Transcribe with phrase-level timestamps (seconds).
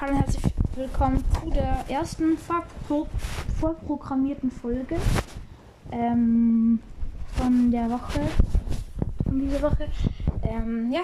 [0.00, 3.08] Hallo und herzlich willkommen zu der ersten vorpro
[3.58, 4.96] vorprogrammierten Folge
[5.90, 6.80] ähm,
[7.32, 8.20] von der Woche,
[9.24, 9.90] von dieser Woche.
[10.44, 11.00] Ähm, ja,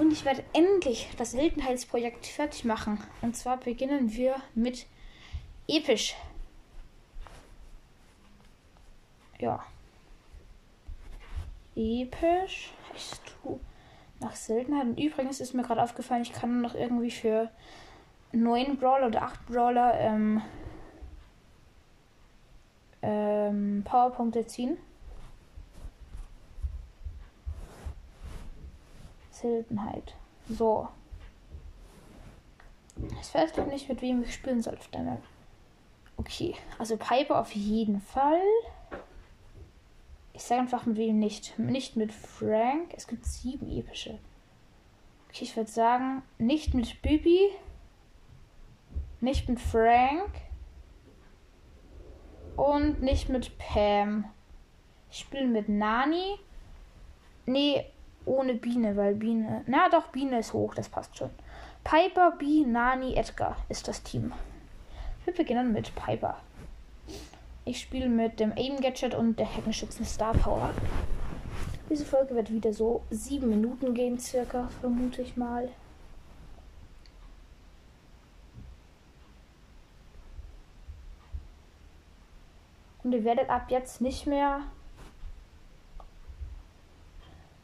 [0.00, 2.98] und ich werde endlich das Wildenheilsprojekt fertig machen.
[3.22, 4.86] Und zwar beginnen wir mit
[5.68, 6.16] Episch.
[9.38, 9.64] Ja.
[11.76, 12.72] Episch.
[12.96, 13.60] Ich tue
[14.18, 14.86] nach Seltenheit.
[14.86, 17.48] Und übrigens ist mir gerade aufgefallen, ich kann noch irgendwie für
[18.34, 20.42] neun Brawler oder acht Brawler ähm,
[23.02, 24.76] ähm, Powerpunkte ziehen.
[29.30, 30.14] Seltenheit.
[30.48, 30.88] So.
[33.20, 35.18] Ich weiß doch nicht, mit wem ich spielen soll auf.
[36.16, 38.40] Okay, also Piper auf jeden Fall.
[40.32, 41.58] Ich sage einfach mit wem nicht.
[41.58, 42.92] Nicht mit Frank.
[42.96, 44.18] Es gibt sieben epische.
[45.28, 47.50] Okay, ich würde sagen, nicht mit Bibi.
[49.24, 50.28] Nicht mit Frank.
[52.56, 54.26] Und nicht mit Pam.
[55.10, 56.38] Ich spiele mit Nani.
[57.46, 57.86] Nee,
[58.26, 59.64] ohne Biene, weil Biene.
[59.66, 61.30] Na doch, Biene ist hoch, das passt schon.
[61.84, 64.30] Piper, B, Nani, Edgar ist das Team.
[65.24, 66.36] Wir beginnen mit Piper.
[67.64, 70.68] Ich spiele mit dem Aim Gadget und der Heckenschützen Star Power.
[71.88, 75.70] Diese Folge wird wieder so sieben Minuten gehen, circa, vermute ich mal.
[83.14, 84.60] Ihr werdet ab jetzt nicht mehr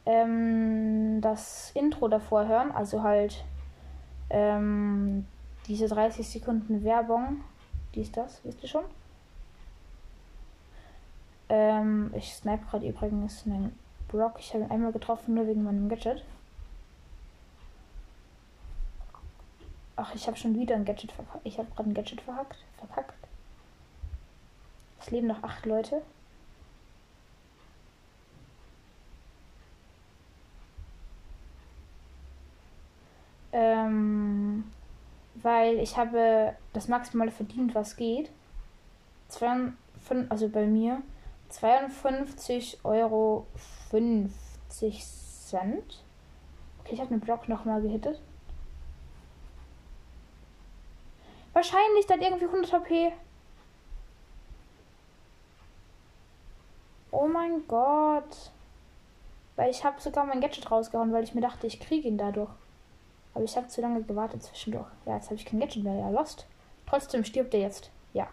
[0.05, 3.43] ähm, das Intro davor hören, also halt
[4.29, 5.27] ähm,
[5.67, 7.43] diese 30 Sekunden Werbung.
[7.93, 8.85] Die ist das, wisst ihr schon?
[11.49, 14.35] Ähm, ich snipe gerade übrigens einen Brock.
[14.39, 16.23] Ich habe ihn einmal getroffen, nur wegen meinem Gadget.
[19.97, 21.45] Ach, ich habe schon wieder ein Gadget verpackt.
[21.45, 23.13] Ich habe gerade ein Gadget verhackt, verpackt.
[25.01, 26.03] Es leben noch acht Leute.
[33.51, 34.71] Ähm,
[35.35, 38.31] weil ich habe das Maximale verdient, was geht.
[39.27, 39.73] Zwei,
[40.29, 41.01] also bei mir
[41.49, 43.47] 52 Euro
[43.89, 46.03] 50 Cent.
[46.79, 48.21] Okay, ich habe den Block nochmal gehittet.
[51.53, 53.11] Wahrscheinlich dann irgendwie 100 HP.
[57.11, 58.51] Oh mein Gott.
[59.55, 62.51] Weil ich habe sogar mein Gadget rausgehauen, weil ich mir dachte, ich kriege ihn dadurch.
[63.33, 64.87] Aber ich habe zu lange gewartet zwischendurch.
[65.05, 65.95] Ja, jetzt habe ich kein Gadget mehr.
[65.95, 66.47] Ja, lost.
[66.85, 67.89] Trotzdem stirbt er jetzt.
[68.13, 68.27] Ja.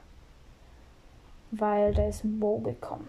[1.53, 3.09] Weil da ist ein Bo gekommen.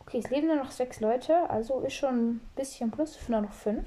[0.00, 1.50] Okay, es leben nur noch sechs Leute.
[1.50, 3.18] Also ist schon ein bisschen plus.
[3.28, 3.84] Nur noch fünf.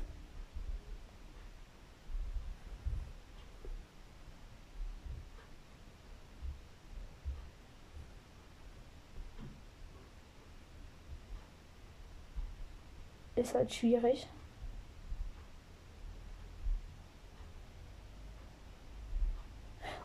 [13.39, 14.27] Ist halt schwierig.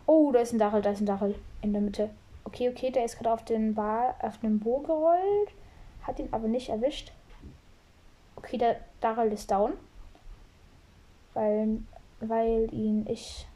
[0.06, 2.10] Oh, da ist ein Dachel, da ist ein Dachel in der Mitte.
[2.44, 5.50] Okay, okay, der ist gerade auf den Bar, auf den Bo gerollt.
[6.02, 7.10] Hat ihn aber nicht erwischt.
[8.36, 9.72] Okay, der Darrell ist down.
[11.32, 11.80] Weil,
[12.20, 13.48] weil ihn ich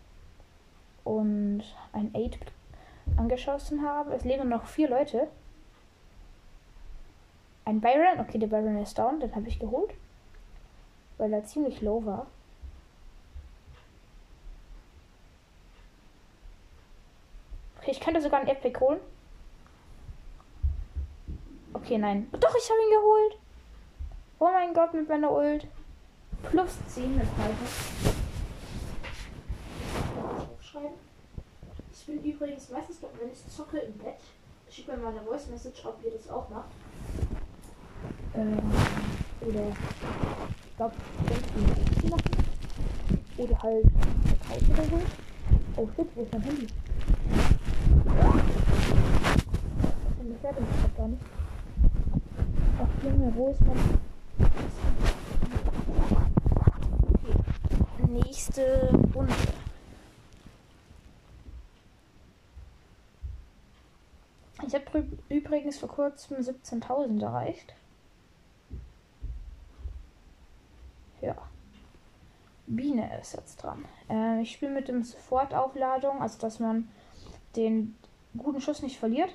[1.04, 1.62] und
[1.92, 2.52] ein 8
[3.16, 4.10] angeschossen haben.
[4.10, 5.28] Es leben noch vier Leute.
[7.68, 8.18] Ein Byron.
[8.18, 9.20] Okay, der Byron ist down.
[9.20, 9.92] Den habe ich geholt.
[11.18, 12.26] Weil er ziemlich low war.
[17.78, 19.00] Okay, ich könnte sogar einen Epic holen.
[21.74, 22.30] Okay, nein.
[22.32, 23.36] Doch, ich habe ihn geholt.
[24.38, 25.66] Oh mein Gott, mit meiner Ult.
[26.44, 27.52] Plus 10 mit Piper.
[31.92, 34.16] Ich bin übrigens meistens, wenn ich zocke im Bett,
[34.70, 36.70] schickt mir mal eine Voice Message, ob ihr das auch macht.
[38.38, 38.56] Ähm,
[39.40, 39.68] oder
[40.64, 40.94] ich glaube,
[41.26, 42.22] ich machen.
[43.36, 43.84] Oder halt
[44.46, 45.00] Couch oder so.
[45.76, 46.66] Oh shit, wo ist mein Handy?
[50.36, 51.22] Ich werde mich gar nicht.
[52.80, 53.76] Ach Junge, wo ist mein...
[57.14, 58.12] Okay.
[58.12, 59.34] Nächste Runde.
[64.64, 67.74] Ich habe übrigens vor kurzem 17.000 erreicht.
[71.20, 71.36] Ja.
[72.66, 73.84] Biene ist jetzt dran.
[74.10, 76.88] Äh, ich spiele mit dem Sofortaufladung, also dass man
[77.56, 77.96] den
[78.36, 79.30] guten Schuss nicht verliert.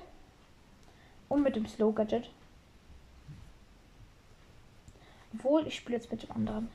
[1.29, 2.29] Und mit dem Slow Gadget.
[5.33, 6.69] Obwohl, ich spiele jetzt mit dem anderen.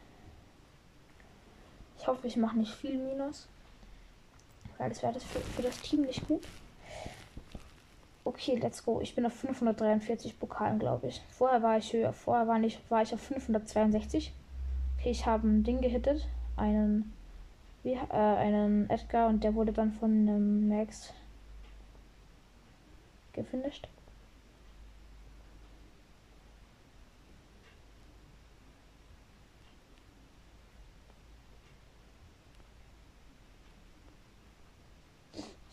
[1.98, 3.46] Ich hoffe, ich mache nicht viel Minus.
[4.78, 6.42] Weil das wäre das für, für das Team nicht gut.
[8.24, 9.00] Okay, let's go.
[9.00, 11.22] Ich bin auf 543 Pokalen, glaube ich.
[11.30, 12.12] Vorher war ich höher.
[12.12, 14.32] Vorher war, nicht, war ich auf 562.
[14.98, 16.26] Okay, ich habe ein Ding gehittet.
[16.56, 17.12] Einen,
[17.84, 21.12] wie, äh, einen Edgar und der wurde dann von einem Max
[23.32, 23.88] gefinisht.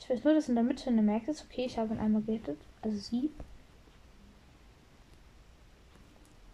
[0.05, 1.45] Ich weiß nur, dass in der Mitte eine Max ist.
[1.49, 2.59] Okay, ich habe ihn einmal gehittet.
[2.83, 3.31] Also sie.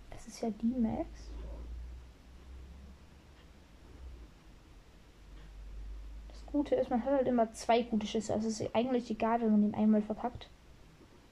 [0.09, 1.05] Das ist ja die Max.
[6.29, 8.33] Das Gute ist, man hat halt immer zwei gute Schüsse.
[8.33, 10.47] Also es ist eigentlich egal, wenn man ihn einmal verkackt.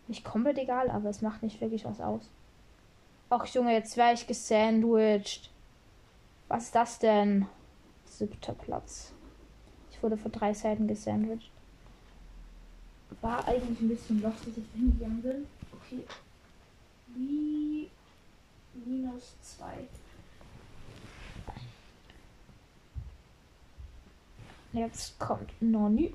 [0.07, 2.30] Nicht komplett egal, aber es macht nicht wirklich was aus.
[3.30, 5.51] Ach Junge, jetzt wäre ich gesandwiched.
[6.48, 7.45] Was ist das denn?
[8.06, 9.13] Siebter Platz.
[9.92, 11.51] Ich wurde vor drei Seiten gesandwiched
[13.21, 15.48] war eigentlich ein bisschen lost, dass ich hingegangen bin.
[15.74, 16.04] Okay.
[17.07, 17.89] Wie
[18.86, 19.66] minus 2.
[24.71, 26.13] Jetzt kommt Noni.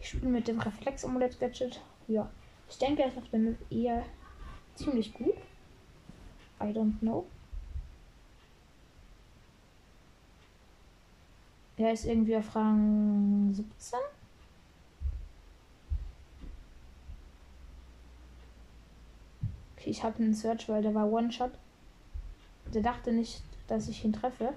[0.00, 1.80] Ich spiele mit dem Reflex-Amulett-Gadget.
[2.08, 2.30] Ja.
[2.68, 4.04] Ich denke, er ist auf dem eher
[4.74, 5.36] ziemlich gut.
[6.60, 7.26] I don't know.
[11.76, 13.98] Er ist irgendwie auf Rang 17.
[19.76, 21.50] Okay, ich habe einen Search, weil der war One-Shot.
[22.72, 24.54] Der dachte nicht, dass ich ihn treffe.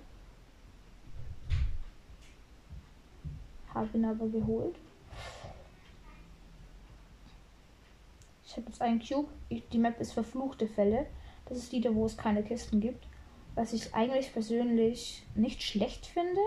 [3.78, 4.76] Habe ihn aber geholt.
[8.44, 9.30] Ich habe jetzt einen Cube.
[9.50, 11.06] Ich, die Map ist verfluchte Fälle.
[11.46, 13.06] Das ist die, wo es keine Kisten gibt.
[13.54, 16.42] Was ich eigentlich persönlich nicht schlecht finde.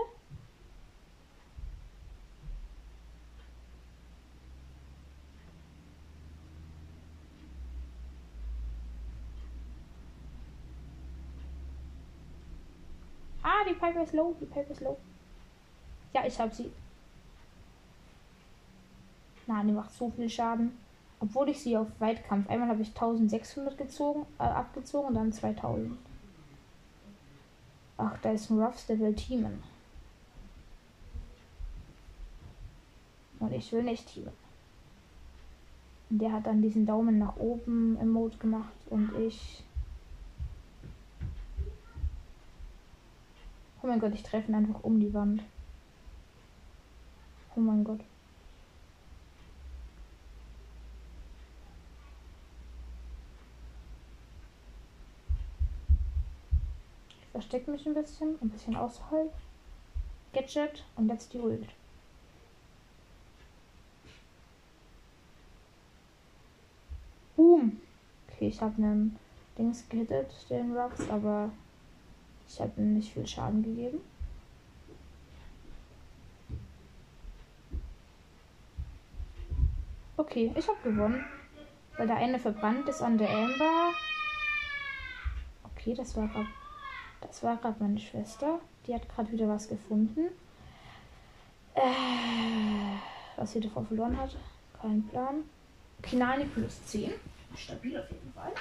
[13.71, 14.97] die Piper ist low, die Piper ist low.
[16.13, 16.71] Ja, ich habe sie.
[19.51, 20.71] Nein, die macht so viel Schaden.
[21.19, 22.49] Obwohl ich sie auf Weitkampf.
[22.49, 25.97] Einmal habe ich 1600 gezogen, äh, abgezogen und dann 2000.
[27.97, 29.61] Ach, da ist ein Ruffs, der will teamen.
[33.39, 34.31] Und ich will nicht teamen.
[36.09, 39.63] Und der hat dann diesen Daumen nach oben im Mode gemacht und ich
[43.83, 45.41] Oh mein Gott, ich treffe ihn einfach um die Wand.
[47.55, 47.99] Oh mein Gott.
[57.33, 59.29] Ich verstecke mich ein bisschen, ein bisschen außerhalb.
[60.31, 61.67] Gadget und jetzt die Ult.
[67.35, 67.81] Boom.
[68.29, 69.19] Okay, ich habe einen
[69.57, 71.51] Dings gehittet, den Rocks, aber
[72.47, 73.99] ich habe ihm nicht viel Schaden gegeben.
[80.15, 81.25] Okay, ich habe gewonnen.
[81.97, 83.91] Weil der eine verbrannt ist an der Amber.
[85.65, 86.45] Okay, das war grad,
[87.21, 88.59] das war gerade meine Schwester.
[88.85, 90.27] Die hat gerade wieder was gefunden.
[91.73, 92.97] Äh,
[93.37, 94.35] was sie davor verloren hat.
[94.81, 95.43] Kein Plan.
[96.01, 97.13] Kinani plus 10.
[97.55, 98.51] Stabil auf jeden Fall.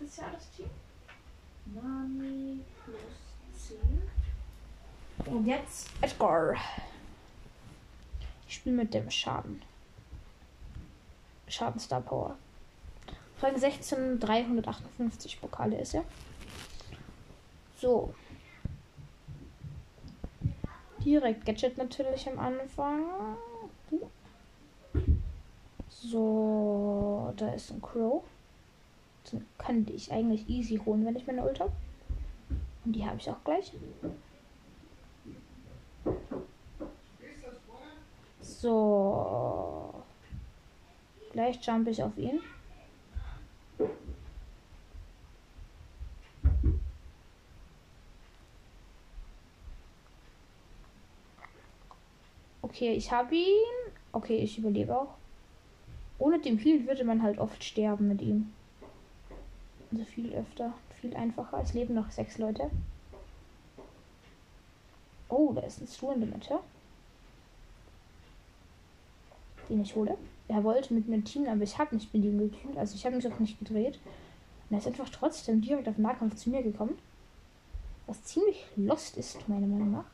[0.00, 0.66] Das ist ja das Team.
[1.74, 3.28] Nani plus
[5.26, 6.54] und jetzt Edgar.
[8.48, 9.62] Ich spiele mit dem Schaden.
[11.48, 12.36] Schaden Star Power.
[13.42, 16.04] Rang 16, 358 Pokale ist er.
[17.80, 18.12] So.
[21.04, 23.36] Direkt Gadget natürlich am Anfang.
[25.88, 28.24] So, da ist ein Crow.
[29.32, 31.72] Den kann ich eigentlich easy holen, wenn ich meine Ult habe.
[32.84, 33.72] Und die habe ich auch gleich.
[38.40, 39.94] So.
[41.32, 42.40] Gleich jump ich auf ihn.
[52.78, 53.92] Okay, ich habe ihn.
[54.12, 55.14] Okay, ich überlebe auch.
[56.20, 58.52] Ohne dem Heal würde man halt oft sterben mit ihm.
[59.90, 61.60] Also viel öfter, viel einfacher.
[61.60, 62.70] Es leben noch sechs Leute.
[65.28, 66.60] Oh, da ist ein Stu in der Mitte
[69.68, 70.16] den ich hole.
[70.46, 72.78] Er wollte mit mir teamen, aber ich habe nicht mit ihm geteamt.
[72.78, 73.98] Also ich habe mich auch nicht gedreht.
[74.70, 76.96] Und er ist einfach trotzdem direkt auf Nahkampf zu mir gekommen.
[78.06, 80.04] Was ziemlich lost ist, meiner Meinung nach.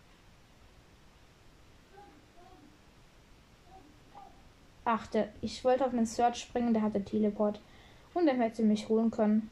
[4.85, 7.61] Ach, der, ich wollte auf einen Search springen, der hatte Teleport.
[8.12, 9.50] Und er hätte mich holen können.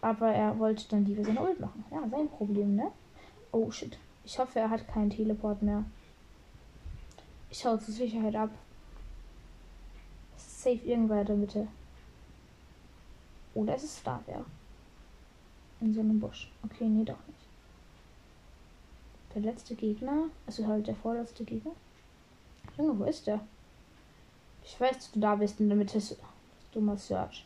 [0.00, 1.84] Aber er wollte dann lieber seine Ult machen.
[1.90, 2.90] Ja, sein Problem, ne?
[3.52, 3.98] Oh shit.
[4.24, 5.84] Ich hoffe, er hat keinen Teleport mehr.
[7.50, 8.50] Ich hau zur Sicherheit ab.
[10.36, 11.68] Safe irgendwer in der Mitte.
[13.54, 14.44] Oder es ist da, ja.
[15.80, 16.50] In so einem Busch.
[16.64, 17.40] Okay, nee, doch nicht.
[19.34, 20.26] Der letzte Gegner.
[20.46, 21.72] Also halt der vorletzte Gegner.
[22.80, 23.40] Junge, wo ist der?
[24.64, 26.00] Ich weiß, dass du da bist in der Mitte.
[26.72, 27.44] Dummer Search.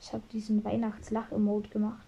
[0.00, 2.06] Ich habe diesen Weihnachtslach-Emote gemacht.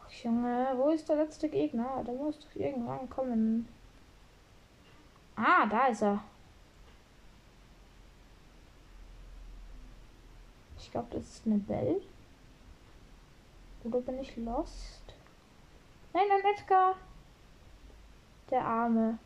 [0.00, 2.02] Ach, Junge, wo ist der letzte Gegner?
[2.04, 3.68] Der muss doch irgendwann kommen.
[5.36, 6.24] Ah, da ist er.
[10.78, 12.00] Ich glaube, das ist eine Bell.
[13.84, 15.02] Oder bin ich lost?
[16.12, 16.96] Nein, nein, Edgar.
[18.50, 19.18] Der Arme.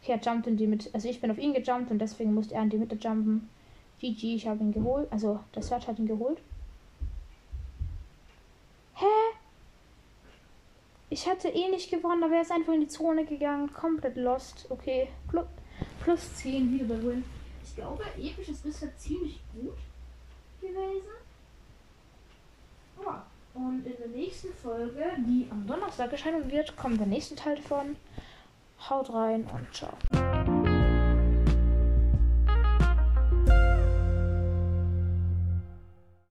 [0.00, 0.90] Okay, er jumpt in die Mitte.
[0.92, 3.48] Also ich bin auf ihn gejumpt und deswegen musste er in die Mitte jumpen.
[4.00, 5.10] GG, ich habe ihn geholt.
[5.10, 6.38] Also der Search hat ihn geholt.
[8.94, 9.06] Hä?
[11.08, 13.72] Ich hatte eh nicht gewonnen, aber er ist einfach in die Zone gegangen.
[13.72, 14.66] Komplett lost.
[14.68, 15.08] Okay.
[15.28, 15.46] Plus,
[16.02, 17.24] plus 10 wieder bei Win.
[17.62, 19.78] Ich glaube, episch ist bisher ziemlich gut
[20.60, 21.23] gewesen.
[23.54, 27.96] Und in der nächsten Folge, die am Donnerstag erscheinen wird, kommt der nächste Teil davon.
[28.90, 30.43] Haut rein und ciao.